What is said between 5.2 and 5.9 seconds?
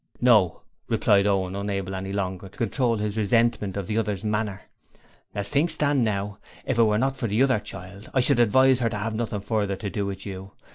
'as things